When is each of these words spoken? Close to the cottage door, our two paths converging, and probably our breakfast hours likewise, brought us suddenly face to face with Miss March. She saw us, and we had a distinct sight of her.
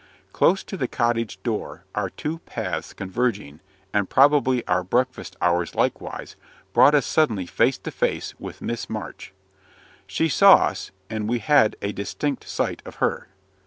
Close 0.33 0.63
to 0.63 0.75
the 0.77 0.87
cottage 0.87 1.43
door, 1.43 1.83
our 1.93 2.09
two 2.09 2.39
paths 2.39 2.91
converging, 2.91 3.59
and 3.93 4.09
probably 4.09 4.65
our 4.67 4.83
breakfast 4.83 5.35
hours 5.43 5.75
likewise, 5.75 6.35
brought 6.73 6.95
us 6.95 7.05
suddenly 7.05 7.45
face 7.45 7.77
to 7.77 7.91
face 7.91 8.33
with 8.39 8.63
Miss 8.63 8.89
March. 8.89 9.31
She 10.07 10.27
saw 10.27 10.55
us, 10.55 10.89
and 11.07 11.29
we 11.29 11.37
had 11.37 11.75
a 11.83 11.91
distinct 11.91 12.49
sight 12.49 12.81
of 12.83 12.95
her. 12.95 13.27